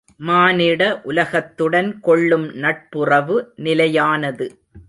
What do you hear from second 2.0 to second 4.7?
கொள்ளும் நட்புறவு நிலையானது.